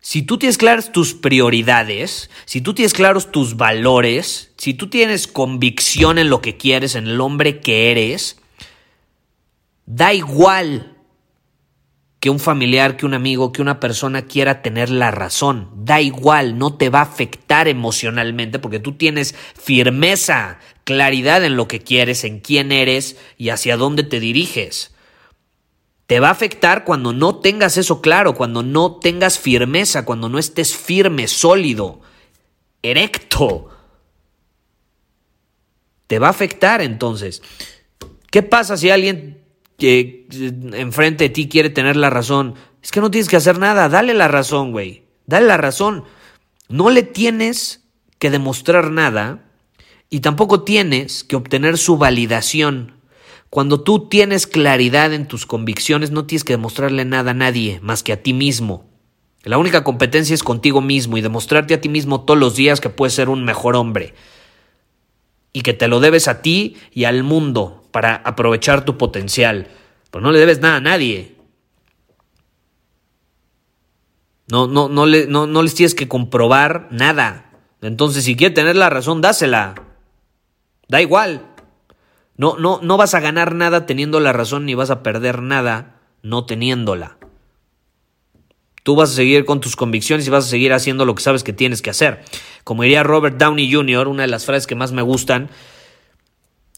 si 0.00 0.20
tú 0.20 0.36
tienes 0.36 0.58
claras 0.58 0.92
tus 0.92 1.14
prioridades, 1.14 2.28
si 2.44 2.60
tú 2.60 2.74
tienes 2.74 2.92
claros 2.92 3.32
tus 3.32 3.56
valores, 3.56 4.52
si 4.58 4.74
tú 4.74 4.90
tienes 4.90 5.26
convicción 5.26 6.18
en 6.18 6.28
lo 6.28 6.42
que 6.42 6.58
quieres, 6.58 6.96
en 6.96 7.06
el 7.06 7.22
hombre 7.22 7.60
que 7.60 7.90
eres, 7.90 8.36
Da 9.86 10.12
igual 10.12 10.94
que 12.20 12.28
un 12.28 12.38
familiar, 12.38 12.98
que 12.98 13.06
un 13.06 13.14
amigo, 13.14 13.50
que 13.50 13.62
una 13.62 13.80
persona 13.80 14.26
quiera 14.26 14.60
tener 14.60 14.90
la 14.90 15.10
razón. 15.10 15.70
Da 15.74 16.02
igual, 16.02 16.58
no 16.58 16.74
te 16.74 16.90
va 16.90 16.98
a 16.98 17.04
afectar 17.04 17.66
emocionalmente 17.66 18.58
porque 18.58 18.78
tú 18.78 18.92
tienes 18.92 19.34
firmeza, 19.58 20.58
claridad 20.84 21.42
en 21.46 21.56
lo 21.56 21.66
que 21.66 21.80
quieres, 21.80 22.24
en 22.24 22.40
quién 22.40 22.72
eres 22.72 23.16
y 23.38 23.48
hacia 23.48 23.78
dónde 23.78 24.02
te 24.02 24.20
diriges. 24.20 24.94
Te 26.10 26.18
va 26.18 26.26
a 26.26 26.32
afectar 26.32 26.82
cuando 26.82 27.12
no 27.12 27.36
tengas 27.36 27.76
eso 27.76 28.00
claro, 28.00 28.34
cuando 28.34 28.64
no 28.64 28.96
tengas 28.96 29.38
firmeza, 29.38 30.04
cuando 30.04 30.28
no 30.28 30.40
estés 30.40 30.76
firme, 30.76 31.28
sólido, 31.28 32.00
erecto. 32.82 33.68
Te 36.08 36.18
va 36.18 36.26
a 36.26 36.30
afectar 36.30 36.80
entonces. 36.82 37.42
¿Qué 38.28 38.42
pasa 38.42 38.76
si 38.76 38.90
alguien 38.90 39.44
que 39.78 40.26
enfrente 40.72 41.28
de 41.28 41.30
ti 41.30 41.48
quiere 41.48 41.70
tener 41.70 41.94
la 41.94 42.10
razón. 42.10 42.56
Es 42.82 42.90
que 42.90 43.00
no 43.00 43.12
tienes 43.12 43.28
que 43.28 43.36
hacer 43.36 43.60
nada, 43.60 43.88
dale 43.88 44.12
la 44.12 44.26
razón, 44.26 44.72
güey. 44.72 45.04
Dale 45.26 45.46
la 45.46 45.58
razón. 45.58 46.02
No 46.68 46.90
le 46.90 47.04
tienes 47.04 47.84
que 48.18 48.30
demostrar 48.30 48.90
nada 48.90 49.44
y 50.10 50.20
tampoco 50.20 50.64
tienes 50.64 51.22
que 51.22 51.36
obtener 51.36 51.78
su 51.78 51.98
validación. 51.98 52.99
Cuando 53.50 53.80
tú 53.80 54.08
tienes 54.08 54.46
claridad 54.46 55.12
en 55.12 55.26
tus 55.26 55.44
convicciones, 55.44 56.12
no 56.12 56.24
tienes 56.24 56.44
que 56.44 56.52
demostrarle 56.52 57.04
nada 57.04 57.32
a 57.32 57.34
nadie 57.34 57.80
más 57.82 58.04
que 58.04 58.12
a 58.12 58.22
ti 58.22 58.32
mismo. 58.32 58.88
La 59.42 59.58
única 59.58 59.82
competencia 59.82 60.34
es 60.34 60.44
contigo 60.44 60.80
mismo 60.80 61.16
y 61.16 61.20
demostrarte 61.20 61.74
a 61.74 61.80
ti 61.80 61.88
mismo 61.88 62.20
todos 62.20 62.38
los 62.38 62.54
días 62.54 62.80
que 62.80 62.90
puedes 62.90 63.14
ser 63.14 63.28
un 63.28 63.44
mejor 63.44 63.74
hombre 63.74 64.14
y 65.52 65.62
que 65.62 65.72
te 65.72 65.88
lo 65.88 65.98
debes 65.98 66.28
a 66.28 66.42
ti 66.42 66.76
y 66.92 67.04
al 67.04 67.24
mundo 67.24 67.82
para 67.90 68.14
aprovechar 68.16 68.84
tu 68.84 68.96
potencial. 68.96 69.66
Pero 70.12 70.22
no 70.22 70.30
le 70.30 70.38
debes 70.38 70.60
nada 70.60 70.76
a 70.76 70.80
nadie. 70.80 71.34
No, 74.48 74.66
no, 74.66 74.88
no, 74.88 75.06
le, 75.06 75.26
no, 75.26 75.46
no 75.46 75.62
les 75.62 75.74
tienes 75.74 75.94
que 75.94 76.08
comprobar 76.08 76.88
nada. 76.90 77.50
Entonces, 77.82 78.24
si 78.24 78.36
quieres 78.36 78.54
tener 78.54 78.76
la 78.76 78.90
razón, 78.90 79.20
dásela. 79.20 79.74
Da 80.88 81.00
igual. 81.00 81.49
No, 82.40 82.56
no, 82.56 82.80
no 82.82 82.96
vas 82.96 83.12
a 83.12 83.20
ganar 83.20 83.54
nada 83.54 83.84
teniendo 83.84 84.18
la 84.18 84.32
razón 84.32 84.64
ni 84.64 84.72
vas 84.72 84.88
a 84.88 85.02
perder 85.02 85.42
nada 85.42 86.00
no 86.22 86.46
teniéndola. 86.46 87.18
Tú 88.82 88.96
vas 88.96 89.10
a 89.10 89.14
seguir 89.14 89.44
con 89.44 89.60
tus 89.60 89.76
convicciones 89.76 90.26
y 90.26 90.30
vas 90.30 90.46
a 90.46 90.48
seguir 90.48 90.72
haciendo 90.72 91.04
lo 91.04 91.14
que 91.14 91.22
sabes 91.22 91.44
que 91.44 91.52
tienes 91.52 91.82
que 91.82 91.90
hacer. 91.90 92.24
Como 92.64 92.82
diría 92.82 93.02
Robert 93.02 93.36
Downey 93.36 93.70
Jr., 93.70 94.08
una 94.08 94.22
de 94.22 94.28
las 94.28 94.46
frases 94.46 94.66
que 94.66 94.74
más 94.74 94.90
me 94.90 95.02
gustan, 95.02 95.50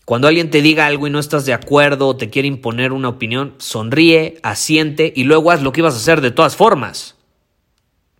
cuando 0.04 0.26
alguien 0.26 0.50
te 0.50 0.62
diga 0.62 0.87
algo 0.87 1.07
y 1.07 1.11
no 1.11 1.21
estás 1.21 1.47
de 1.47 1.52
acuerdo 1.52 2.09
o 2.09 2.16
te 2.16 2.28
quiere 2.28 2.49
imponer 2.49 2.90
una 2.90 3.11
opinión, 3.11 3.54
sonríe, 3.59 4.40
asiente 4.42 5.12
y 5.14 5.23
luego 5.23 5.52
haz 5.52 5.62
lo 5.62 5.71
que 5.71 5.83
ibas 5.83 5.95
a 5.95 5.99
hacer 5.99 6.23
de 6.23 6.33
todas 6.33 6.57
formas. 6.57 7.14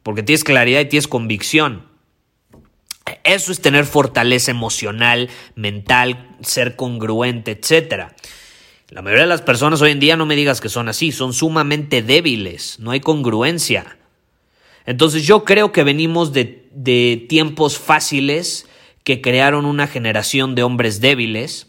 Porque 0.05 0.23
tienes 0.23 0.45
claridad 0.45 0.79
y 0.79 0.85
tienes 0.85 1.09
convicción. 1.09 1.92
Eso 3.25 3.53
es 3.53 3.61
tener 3.61 3.85
fortaleza 3.85 4.51
emocional, 4.51 5.31
mental, 5.55 6.37
ser 6.43 6.77
congruente, 6.77 7.53
etc. 7.53 8.13
La 8.89 9.03
mayoría 9.03 9.23
de 9.23 9.29
las 9.29 9.43
personas 9.43 9.81
hoy 9.81 9.91
en 9.91 10.01
día 10.01 10.17
no 10.17 10.27
me 10.27 10.37
digas 10.37 10.61
que 10.61 10.69
son 10.69 10.89
así, 10.89 11.13
son 11.13 11.33
sumamente 11.33 12.03
débiles, 12.03 12.79
no 12.79 12.91
hay 12.91 13.01
congruencia. 13.01 13.99
Entonces 14.85 15.27
yo 15.27 15.45
creo 15.45 15.73
que 15.73 15.85
venimos 15.85 16.33
de, 16.33 17.27
tiempos 17.29 17.79
fáciles 17.79 18.67
que 19.05 19.21
crearon 19.21 19.65
una 19.65 19.87
generación 19.87 20.55
de 20.55 20.63
hombres 20.63 21.01
débiles 21.01 21.69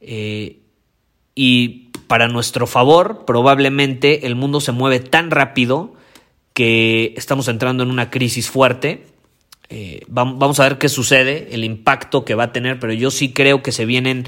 eh, 0.00 0.60
y 1.34 1.90
para 2.06 2.28
nuestro 2.28 2.66
favor, 2.66 3.24
probablemente 3.24 4.26
el 4.26 4.34
mundo 4.36 4.60
se 4.60 4.72
mueve 4.72 5.00
tan 5.00 5.30
rápido 5.30 5.94
que 6.52 7.12
estamos 7.16 7.48
entrando 7.48 7.82
en 7.82 7.90
una 7.90 8.10
crisis 8.10 8.48
fuerte. 8.48 9.06
Eh, 9.68 10.02
vamos 10.08 10.60
a 10.60 10.64
ver 10.64 10.78
qué 10.78 10.88
sucede, 10.88 11.48
el 11.52 11.64
impacto 11.64 12.24
que 12.24 12.34
va 12.34 12.44
a 12.44 12.52
tener, 12.52 12.78
pero 12.78 12.92
yo 12.92 13.10
sí 13.10 13.32
creo 13.32 13.62
que 13.62 13.72
se 13.72 13.86
vienen 13.86 14.26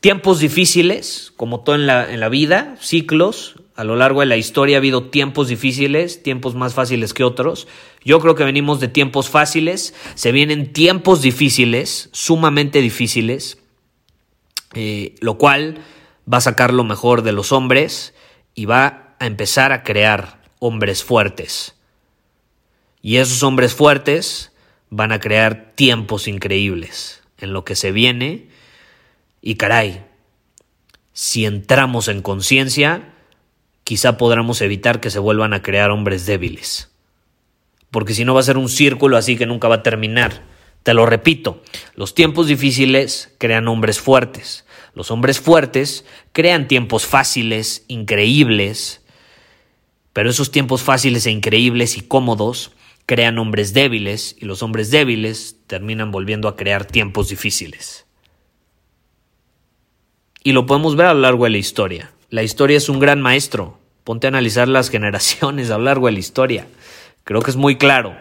tiempos 0.00 0.38
difíciles, 0.38 1.32
como 1.36 1.60
todo 1.60 1.74
en 1.74 1.86
la, 1.86 2.12
en 2.12 2.20
la 2.20 2.28
vida, 2.28 2.76
ciclos. 2.80 3.56
A 3.74 3.84
lo 3.84 3.96
largo 3.96 4.20
de 4.20 4.26
la 4.26 4.36
historia 4.36 4.76
ha 4.76 4.78
habido 4.78 5.04
tiempos 5.04 5.48
difíciles, 5.48 6.22
tiempos 6.22 6.54
más 6.54 6.74
fáciles 6.74 7.14
que 7.14 7.24
otros. 7.24 7.68
Yo 8.04 8.20
creo 8.20 8.34
que 8.34 8.44
venimos 8.44 8.80
de 8.80 8.88
tiempos 8.88 9.28
fáciles, 9.28 9.94
se 10.14 10.32
vienen 10.32 10.72
tiempos 10.72 11.22
difíciles, 11.22 12.08
sumamente 12.12 12.80
difíciles. 12.80 13.58
Eh, 14.74 15.14
lo 15.20 15.38
cual 15.38 15.78
va 16.30 16.38
a 16.38 16.42
sacar 16.42 16.74
lo 16.74 16.84
mejor 16.84 17.22
de 17.22 17.32
los 17.32 17.52
hombres 17.52 18.14
y 18.54 18.66
va 18.66 19.14
a 19.18 19.26
empezar 19.26 19.72
a 19.72 19.82
crear 19.82 20.42
hombres 20.58 21.04
fuertes. 21.04 21.74
Y 23.00 23.16
esos 23.16 23.42
hombres 23.42 23.74
fuertes 23.74 24.52
van 24.90 25.12
a 25.12 25.20
crear 25.20 25.72
tiempos 25.74 26.28
increíbles 26.28 27.22
en 27.38 27.52
lo 27.52 27.64
que 27.64 27.74
se 27.74 27.92
viene. 27.92 28.48
Y 29.40 29.56
caray, 29.56 30.04
si 31.12 31.44
entramos 31.44 32.08
en 32.08 32.22
conciencia, 32.22 33.14
quizá 33.84 34.16
podamos 34.16 34.60
evitar 34.60 35.00
que 35.00 35.10
se 35.10 35.18
vuelvan 35.18 35.54
a 35.54 35.62
crear 35.62 35.90
hombres 35.90 36.26
débiles. 36.26 36.90
Porque 37.90 38.14
si 38.14 38.24
no 38.24 38.34
va 38.34 38.40
a 38.40 38.44
ser 38.44 38.58
un 38.58 38.68
círculo 38.68 39.16
así 39.16 39.36
que 39.36 39.46
nunca 39.46 39.68
va 39.68 39.76
a 39.76 39.82
terminar. 39.82 40.42
Te 40.82 40.94
lo 40.94 41.06
repito, 41.06 41.62
los 41.94 42.14
tiempos 42.14 42.46
difíciles 42.46 43.34
crean 43.38 43.68
hombres 43.68 44.00
fuertes. 44.00 44.64
Los 44.94 45.10
hombres 45.10 45.40
fuertes 45.40 46.04
crean 46.32 46.68
tiempos 46.68 47.04
fáciles, 47.04 47.84
increíbles, 47.88 49.02
pero 50.12 50.30
esos 50.30 50.50
tiempos 50.50 50.82
fáciles 50.82 51.26
e 51.26 51.30
increíbles 51.30 51.96
y 51.96 52.00
cómodos 52.00 52.72
crean 53.08 53.38
hombres 53.38 53.72
débiles 53.72 54.36
y 54.38 54.44
los 54.44 54.62
hombres 54.62 54.90
débiles 54.90 55.56
terminan 55.66 56.10
volviendo 56.10 56.46
a 56.46 56.56
crear 56.56 56.84
tiempos 56.84 57.30
difíciles. 57.30 58.04
Y 60.44 60.52
lo 60.52 60.66
podemos 60.66 60.94
ver 60.94 61.06
a 61.06 61.14
lo 61.14 61.20
largo 61.20 61.44
de 61.44 61.50
la 61.50 61.56
historia. 61.56 62.12
La 62.28 62.42
historia 62.42 62.76
es 62.76 62.90
un 62.90 62.98
gran 62.98 63.22
maestro. 63.22 63.78
Ponte 64.04 64.26
a 64.26 64.28
analizar 64.28 64.68
las 64.68 64.90
generaciones 64.90 65.70
a 65.70 65.78
lo 65.78 65.84
largo 65.84 66.04
de 66.04 66.12
la 66.12 66.18
historia. 66.18 66.66
Creo 67.24 67.40
que 67.40 67.50
es 67.50 67.56
muy 67.56 67.78
claro. 67.78 68.14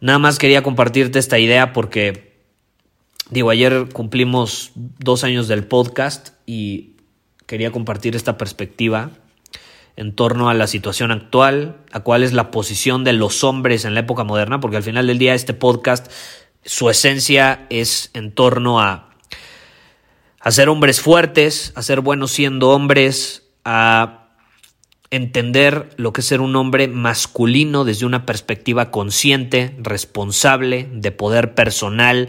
Nada 0.00 0.18
más 0.18 0.38
quería 0.38 0.62
compartirte 0.62 1.18
esta 1.18 1.38
idea 1.38 1.72
porque, 1.72 2.34
digo, 3.30 3.48
ayer 3.48 3.86
cumplimos 3.90 4.72
dos 4.74 5.24
años 5.24 5.48
del 5.48 5.64
podcast 5.64 6.34
y 6.44 6.96
quería 7.46 7.72
compartir 7.72 8.16
esta 8.16 8.36
perspectiva 8.36 9.12
en 9.96 10.14
torno 10.14 10.50
a 10.50 10.54
la 10.54 10.66
situación 10.66 11.10
actual, 11.10 11.78
a 11.90 12.00
cuál 12.00 12.22
es 12.22 12.32
la 12.32 12.50
posición 12.50 13.02
de 13.02 13.14
los 13.14 13.42
hombres 13.44 13.84
en 13.84 13.94
la 13.94 14.00
época 14.00 14.24
moderna, 14.24 14.60
porque 14.60 14.76
al 14.76 14.82
final 14.82 15.06
del 15.06 15.18
día 15.18 15.34
este 15.34 15.54
podcast, 15.54 16.10
su 16.64 16.90
esencia 16.90 17.66
es 17.70 18.10
en 18.12 18.32
torno 18.32 18.80
a, 18.80 19.10
a 20.40 20.50
ser 20.50 20.68
hombres 20.68 21.00
fuertes, 21.00 21.72
a 21.76 21.82
ser 21.82 22.00
buenos 22.00 22.30
siendo 22.30 22.70
hombres, 22.70 23.44
a 23.64 24.26
entender 25.10 25.90
lo 25.96 26.12
que 26.12 26.20
es 26.20 26.26
ser 26.26 26.40
un 26.40 26.56
hombre 26.56 26.88
masculino 26.88 27.84
desde 27.84 28.06
una 28.06 28.26
perspectiva 28.26 28.90
consciente, 28.90 29.74
responsable, 29.78 30.88
de 30.92 31.12
poder 31.12 31.54
personal, 31.54 32.28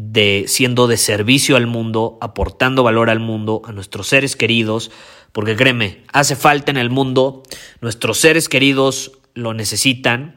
de 0.00 0.44
siendo 0.46 0.86
de 0.86 0.96
servicio 0.96 1.56
al 1.56 1.66
mundo, 1.66 2.18
aportando 2.20 2.84
valor 2.84 3.10
al 3.10 3.18
mundo, 3.18 3.62
a 3.64 3.72
nuestros 3.72 4.06
seres 4.06 4.36
queridos, 4.36 4.92
porque 5.32 5.56
créeme, 5.56 6.04
hace 6.12 6.36
falta 6.36 6.70
en 6.70 6.76
el 6.76 6.88
mundo, 6.88 7.42
nuestros 7.80 8.18
seres 8.18 8.48
queridos 8.48 9.18
lo 9.34 9.54
necesitan. 9.54 10.36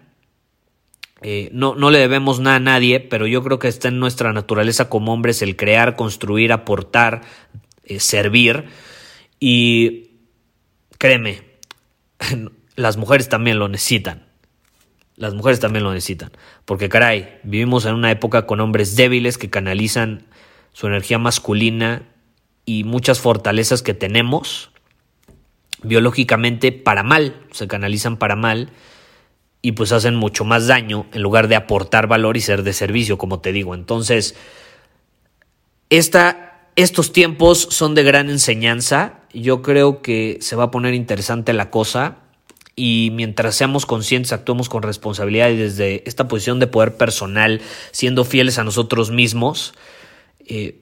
Eh, 1.21 1.49
no, 1.53 1.75
no 1.75 1.91
le 1.91 1.99
debemos 1.99 2.39
nada 2.39 2.55
a 2.55 2.59
nadie, 2.59 2.99
pero 2.99 3.27
yo 3.27 3.43
creo 3.43 3.59
que 3.59 3.67
está 3.67 3.89
en 3.89 3.99
nuestra 3.99 4.33
naturaleza 4.33 4.89
como 4.89 5.13
hombres 5.13 5.43
el 5.43 5.55
crear, 5.55 5.95
construir, 5.95 6.51
aportar, 6.51 7.21
eh, 7.83 7.99
servir. 7.99 8.65
Y 9.39 10.09
créeme, 10.97 11.43
las 12.75 12.97
mujeres 12.97 13.29
también 13.29 13.59
lo 13.59 13.67
necesitan. 13.67 14.30
Las 15.21 15.35
mujeres 15.35 15.59
también 15.59 15.83
lo 15.83 15.93
necesitan. 15.93 16.31
Porque 16.65 16.89
caray, 16.89 17.37
vivimos 17.43 17.85
en 17.85 17.93
una 17.93 18.09
época 18.09 18.47
con 18.47 18.59
hombres 18.59 18.95
débiles 18.95 19.37
que 19.37 19.51
canalizan 19.51 20.25
su 20.73 20.87
energía 20.87 21.19
masculina 21.19 22.09
y 22.65 22.85
muchas 22.85 23.19
fortalezas 23.19 23.83
que 23.83 23.93
tenemos 23.93 24.71
biológicamente 25.83 26.71
para 26.71 27.03
mal, 27.03 27.35
se 27.51 27.67
canalizan 27.67 28.17
para 28.17 28.35
mal 28.35 28.71
y 29.61 29.73
pues 29.73 29.91
hacen 29.91 30.15
mucho 30.15 30.43
más 30.43 30.65
daño 30.65 31.05
en 31.13 31.21
lugar 31.21 31.47
de 31.47 31.55
aportar 31.55 32.07
valor 32.07 32.35
y 32.35 32.41
ser 32.41 32.63
de 32.63 32.73
servicio, 32.73 33.19
como 33.19 33.41
te 33.41 33.51
digo. 33.51 33.75
Entonces, 33.75 34.35
esta, 35.91 36.67
estos 36.75 37.13
tiempos 37.13 37.67
son 37.69 37.93
de 37.93 38.01
gran 38.01 38.31
enseñanza. 38.31 39.19
Yo 39.35 39.61
creo 39.61 40.01
que 40.01 40.39
se 40.41 40.55
va 40.55 40.63
a 40.63 40.71
poner 40.71 40.95
interesante 40.95 41.53
la 41.53 41.69
cosa 41.69 42.17
y 42.75 43.09
mientras 43.13 43.55
seamos 43.55 43.85
conscientes, 43.85 44.31
actuemos 44.31 44.69
con 44.69 44.83
responsabilidad 44.83 45.49
y 45.49 45.57
desde 45.57 46.07
esta 46.07 46.27
posición 46.27 46.59
de 46.59 46.67
poder 46.67 46.95
personal, 46.95 47.61
siendo 47.91 48.23
fieles 48.23 48.57
a 48.57 48.63
nosotros 48.63 49.11
mismos, 49.11 49.73
eh, 50.45 50.79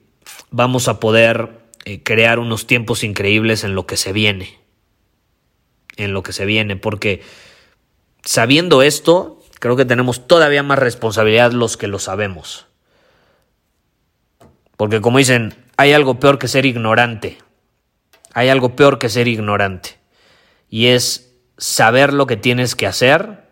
vamos 0.52 0.88
a 0.88 1.00
poder 1.00 1.60
eh, 1.86 2.04
crear 2.04 2.40
unos 2.40 2.68
tiempos 2.68 3.04
increíbles 3.04 3.64
en 3.64 3.76
lo 3.76 3.88
que 3.88 3.98
se 3.98 4.14
viene. 4.14 4.60
En 5.98 6.14
lo 6.14 6.24
que 6.24 6.32
se 6.32 6.46
viene, 6.46 6.78
porque 6.78 7.22
sabiendo 8.24 8.84
esto, 8.84 9.42
creo 9.60 9.76
que 9.76 9.86
tenemos 9.86 10.28
todavía 10.28 10.64
más 10.64 10.80
responsabilidad 10.80 11.52
los 11.52 11.76
que 11.76 11.88
lo 11.88 12.00
sabemos. 12.00 12.68
Porque 14.78 15.02
como 15.02 15.18
dicen, 15.18 15.56
hay 15.76 15.92
algo 15.92 16.20
peor 16.20 16.40
que 16.40 16.48
ser 16.48 16.66
ignorante. 16.66 17.38
Hay 18.34 18.48
algo 18.48 18.78
peor 18.78 18.98
que 18.98 19.10
ser 19.10 19.28
ignorante. 19.28 19.98
Y 20.70 20.88
es 20.88 21.29
saber 21.60 22.14
lo 22.14 22.26
que 22.26 22.38
tienes 22.38 22.76
que 22.76 22.88
hacer, 22.88 23.44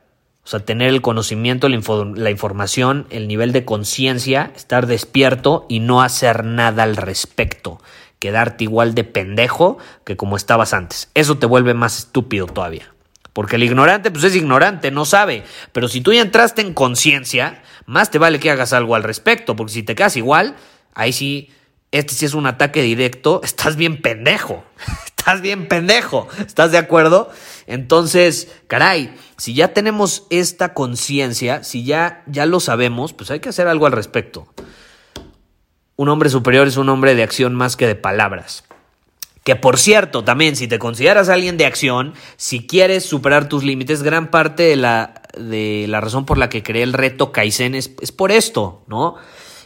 o 0.43 0.49
sea, 0.49 0.61
tener 0.61 0.87
el 0.87 1.01
conocimiento, 1.01 1.67
la, 1.67 2.31
información, 2.31 3.05
el 3.09 3.27
nivel 3.27 3.51
de 3.51 3.65
conciencia, 3.65 4.53
estar 4.55 4.87
despierto 4.87 5.65
y 5.67 5.81
no 5.81 6.01
hacer 6.01 6.45
nada 6.45 6.83
al 6.83 6.95
respecto. 6.95 7.81
Quedarte 8.19 8.63
igual 8.63 8.95
de 8.95 9.03
pendejo 9.03 9.77
que 10.05 10.15
como 10.15 10.37
estabas 10.37 10.73
antes. 10.73 11.11
Eso 11.13 11.37
te 11.37 11.45
vuelve 11.45 11.73
más 11.73 11.99
estúpido 11.99 12.47
todavía. 12.47 12.93
Porque 13.33 13.57
el 13.57 13.63
ignorante, 13.63 14.09
pues 14.09 14.23
es 14.23 14.35
ignorante, 14.35 14.89
no 14.89 15.05
sabe. 15.05 15.43
Pero 15.73 15.89
si 15.89 15.99
tú 16.01 16.13
ya 16.13 16.21
entraste 16.21 16.61
en 16.61 16.73
conciencia, 16.73 17.61
más 17.85 18.09
te 18.09 18.17
vale 18.17 18.39
que 18.39 18.49
hagas 18.49 18.71
algo 18.71 18.95
al 18.95 19.03
respecto. 19.03 19.55
Porque 19.57 19.73
si 19.73 19.83
te 19.83 19.95
quedas 19.95 20.15
igual, 20.15 20.55
ahí 20.95 21.11
sí, 21.11 21.51
este 21.91 22.13
sí 22.15 22.25
es 22.25 22.33
un 22.33 22.47
ataque 22.47 22.81
directo, 22.81 23.41
estás 23.43 23.75
bien 23.75 24.01
pendejo. 24.01 24.63
Estás 25.27 25.41
bien 25.41 25.67
pendejo. 25.67 26.29
¿Estás 26.39 26.71
de 26.71 26.77
acuerdo? 26.77 27.29
Entonces, 27.67 28.49
caray, 28.67 29.13
si 29.35 29.53
ya 29.53 29.73
tenemos 29.73 30.25
esta 30.29 30.73
conciencia, 30.73 31.63
si 31.63 31.83
ya, 31.83 32.23
ya 32.25 32.45
lo 32.45 32.61
sabemos, 32.61 33.13
pues 33.13 33.29
hay 33.29 33.41
que 33.41 33.49
hacer 33.49 33.67
algo 33.67 33.85
al 33.85 33.91
respecto. 33.91 34.47
Un 35.97 36.09
hombre 36.09 36.29
superior 36.29 36.67
es 36.67 36.77
un 36.77 36.89
hombre 36.89 37.13
de 37.13 37.23
acción 37.23 37.53
más 37.53 37.75
que 37.75 37.85
de 37.85 37.95
palabras. 37.95 38.63
Que 39.43 39.55
por 39.55 39.77
cierto, 39.77 40.23
también, 40.23 40.55
si 40.55 40.67
te 40.67 40.79
consideras 40.79 41.29
alguien 41.29 41.57
de 41.57 41.65
acción, 41.65 42.13
si 42.37 42.65
quieres 42.65 43.05
superar 43.05 43.49
tus 43.49 43.63
límites, 43.63 44.01
gran 44.01 44.31
parte 44.31 44.63
de 44.63 44.75
la, 44.77 45.21
de 45.37 45.85
la 45.89 45.99
razón 45.99 46.25
por 46.25 46.37
la 46.37 46.49
que 46.49 46.63
creé 46.63 46.83
el 46.83 46.93
reto 46.93 47.31
Kaizen 47.31 47.75
es, 47.75 47.91
es 48.01 48.11
por 48.11 48.31
esto, 48.31 48.83
¿no? 48.87 49.15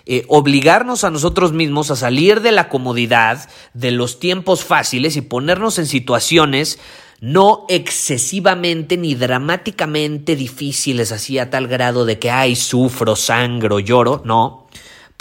Eh, 0.07 0.25
obligarnos 0.27 1.03
a 1.03 1.11
nosotros 1.11 1.53
mismos 1.53 1.91
a 1.91 1.95
salir 1.95 2.41
de 2.41 2.51
la 2.51 2.69
comodidad, 2.69 3.47
de 3.73 3.91
los 3.91 4.19
tiempos 4.19 4.63
fáciles 4.63 5.15
y 5.15 5.21
ponernos 5.21 5.77
en 5.77 5.85
situaciones 5.85 6.79
no 7.21 7.65
excesivamente 7.69 8.97
ni 8.97 9.15
dramáticamente 9.15 10.35
difíciles, 10.35 11.13
así 11.13 11.39
a 11.39 11.49
tal 11.49 11.67
grado 11.67 12.03
de 12.03 12.19
que, 12.19 12.29
ay, 12.29 12.57
sufro, 12.57 13.15
sangro, 13.15 13.79
lloro, 13.79 14.21
no 14.25 14.67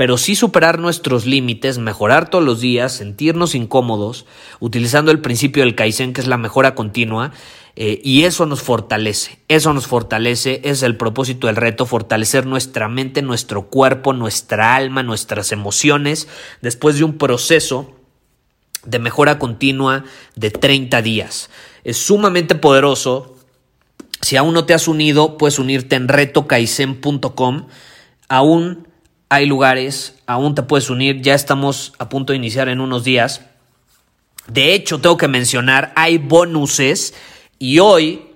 pero 0.00 0.16
sí 0.16 0.34
superar 0.34 0.78
nuestros 0.78 1.26
límites, 1.26 1.76
mejorar 1.76 2.30
todos 2.30 2.42
los 2.42 2.58
días, 2.62 2.90
sentirnos 2.90 3.54
incómodos, 3.54 4.24
utilizando 4.58 5.10
el 5.10 5.20
principio 5.20 5.62
del 5.62 5.74
Kaizen, 5.74 6.14
que 6.14 6.22
es 6.22 6.26
la 6.26 6.38
mejora 6.38 6.74
continua, 6.74 7.32
eh, 7.76 8.00
y 8.02 8.24
eso 8.24 8.46
nos 8.46 8.62
fortalece, 8.62 9.40
eso 9.48 9.74
nos 9.74 9.86
fortalece, 9.86 10.62
es 10.64 10.82
el 10.82 10.96
propósito 10.96 11.48
del 11.48 11.56
reto, 11.56 11.84
fortalecer 11.84 12.46
nuestra 12.46 12.88
mente, 12.88 13.20
nuestro 13.20 13.66
cuerpo, 13.66 14.14
nuestra 14.14 14.74
alma, 14.74 15.02
nuestras 15.02 15.52
emociones, 15.52 16.28
después 16.62 16.96
de 16.96 17.04
un 17.04 17.18
proceso 17.18 17.92
de 18.86 19.00
mejora 19.00 19.38
continua 19.38 20.04
de 20.34 20.50
30 20.50 21.02
días. 21.02 21.50
Es 21.84 21.96
sumamente 21.96 22.54
poderoso. 22.54 23.36
Si 24.20 24.36
aún 24.36 24.54
no 24.54 24.64
te 24.64 24.74
has 24.74 24.88
unido, 24.88 25.38
puedes 25.38 25.58
unirte 25.58 25.96
en 25.96 26.08
retokaizen.com. 26.08 27.66
Aún 28.28 28.88
hay 29.30 29.46
lugares, 29.46 30.16
aún 30.26 30.56
te 30.56 30.62
puedes 30.62 30.90
unir, 30.90 31.22
ya 31.22 31.34
estamos 31.34 31.92
a 31.98 32.08
punto 32.08 32.32
de 32.32 32.36
iniciar 32.36 32.68
en 32.68 32.80
unos 32.80 33.04
días. 33.04 33.42
De 34.48 34.74
hecho, 34.74 35.00
tengo 35.00 35.16
que 35.16 35.28
mencionar, 35.28 35.92
hay 35.94 36.18
bonuses 36.18 37.14
y 37.60 37.78
hoy, 37.78 38.26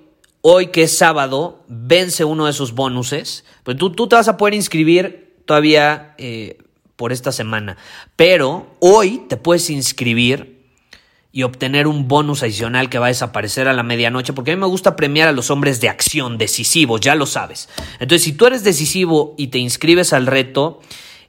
hoy 0.40 0.68
que 0.68 0.84
es 0.84 0.96
sábado, 0.96 1.64
vence 1.66 2.24
uno 2.24 2.44
de 2.44 2.52
esos 2.52 2.74
bonuses. 2.74 3.44
Pues 3.64 3.76
tú, 3.76 3.90
tú 3.90 4.06
te 4.06 4.14
vas 4.14 4.28
a 4.28 4.36
poder 4.36 4.54
inscribir 4.54 5.34
todavía 5.46 6.14
eh, 6.16 6.58
por 6.94 7.12
esta 7.12 7.32
semana, 7.32 7.76
pero 8.14 8.68
hoy 8.78 9.24
te 9.28 9.36
puedes 9.36 9.70
inscribir 9.70 10.53
y 11.36 11.42
obtener 11.42 11.88
un 11.88 12.06
bonus 12.06 12.44
adicional 12.44 12.88
que 12.88 13.00
va 13.00 13.06
a 13.06 13.08
desaparecer 13.08 13.66
a 13.66 13.72
la 13.72 13.82
medianoche, 13.82 14.32
porque 14.32 14.52
a 14.52 14.54
mí 14.54 14.60
me 14.60 14.68
gusta 14.68 14.94
premiar 14.94 15.26
a 15.26 15.32
los 15.32 15.50
hombres 15.50 15.80
de 15.80 15.88
acción, 15.88 16.38
decisivos, 16.38 17.00
ya 17.00 17.16
lo 17.16 17.26
sabes. 17.26 17.68
Entonces, 17.94 18.22
si 18.22 18.34
tú 18.34 18.46
eres 18.46 18.62
decisivo 18.62 19.34
y 19.36 19.48
te 19.48 19.58
inscribes 19.58 20.12
al 20.12 20.28
reto 20.28 20.80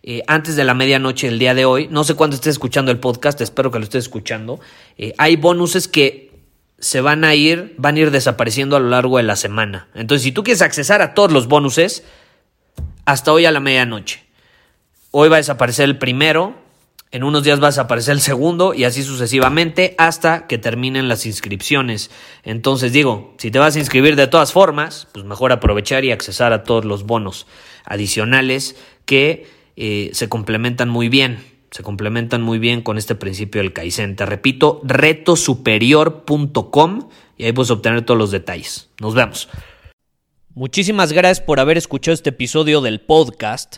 eh, 0.03 0.21
antes 0.27 0.55
de 0.55 0.63
la 0.63 0.75
medianoche 0.75 1.27
el 1.27 1.39
día 1.39 1.55
de 1.55 1.65
hoy, 1.65 1.87
no 1.89 2.03
sé 2.03 2.13
cuándo 2.13 2.35
estés 2.35 2.51
escuchando 2.51 2.91
el 2.91 2.99
podcast, 2.99 3.41
espero 3.41 3.71
que 3.71 3.79
lo 3.79 3.83
estés 3.83 4.03
escuchando, 4.03 4.59
eh, 4.99 5.15
hay 5.17 5.37
bonuses 5.37 5.87
que 5.87 6.31
se 6.77 7.01
van 7.01 7.23
a 7.23 7.33
ir, 7.33 7.73
van 7.79 7.95
a 7.95 8.01
ir 8.01 8.11
desapareciendo 8.11 8.75
a 8.75 8.79
lo 8.79 8.89
largo 8.89 9.17
de 9.17 9.23
la 9.23 9.35
semana. 9.35 9.87
Entonces, 9.95 10.21
si 10.21 10.31
tú 10.31 10.43
quieres 10.43 10.61
accesar 10.61 11.01
a 11.01 11.15
todos 11.15 11.31
los 11.31 11.47
bonuses, 11.47 12.03
hasta 13.05 13.33
hoy 13.33 13.45
a 13.45 13.51
la 13.51 13.59
medianoche. 13.59 14.23
Hoy 15.09 15.29
va 15.29 15.37
a 15.37 15.39
desaparecer 15.39 15.85
el 15.85 15.97
primero, 15.97 16.63
en 17.15 17.23
unos 17.23 17.43
días 17.45 17.61
vas 17.61 17.77
a 17.77 17.83
aparecer 17.83 18.11
el 18.11 18.19
segundo 18.19 18.73
y 18.73 18.83
así 18.83 19.01
sucesivamente 19.01 19.95
hasta 19.97 20.47
que 20.47 20.57
terminen 20.57 21.07
las 21.07 21.25
inscripciones. 21.25 22.11
Entonces 22.43 22.91
digo, 22.91 23.33
si 23.37 23.51
te 23.51 23.59
vas 23.59 23.77
a 23.77 23.79
inscribir 23.79 24.17
de 24.17 24.27
todas 24.27 24.51
formas, 24.51 25.07
pues 25.13 25.23
mejor 25.23 25.53
aprovechar 25.53 26.03
y 26.03 26.11
accesar 26.11 26.51
a 26.51 26.63
todos 26.63 26.83
los 26.83 27.05
bonos 27.05 27.47
adicionales 27.85 28.75
que 29.05 29.47
eh, 29.77 30.09
se 30.11 30.27
complementan 30.27 30.89
muy 30.89 31.07
bien. 31.07 31.39
Se 31.71 31.83
complementan 31.83 32.41
muy 32.41 32.59
bien 32.59 32.81
con 32.81 32.97
este 32.97 33.15
principio 33.15 33.61
del 33.61 33.71
Kaizen. 33.71 34.17
Te 34.17 34.25
repito, 34.25 34.81
retosuperior.com 34.83 37.09
y 37.37 37.45
ahí 37.45 37.53
puedes 37.53 37.71
obtener 37.71 38.01
todos 38.01 38.17
los 38.17 38.31
detalles. 38.31 38.89
Nos 38.99 39.15
vemos. 39.15 39.47
Muchísimas 40.53 41.13
gracias 41.13 41.45
por 41.45 41.61
haber 41.61 41.77
escuchado 41.77 42.13
este 42.13 42.31
episodio 42.31 42.81
del 42.81 42.99
podcast. 42.99 43.77